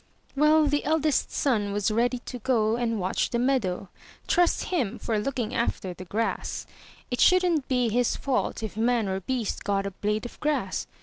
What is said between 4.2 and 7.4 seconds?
tmst him for looking after the grass! It